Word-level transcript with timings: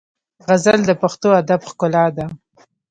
غزل 0.47 0.79
د 0.85 0.91
پښتو 1.01 1.29
ادب 1.41 1.61
ښکلا 1.69 2.05
ده. 2.17 2.25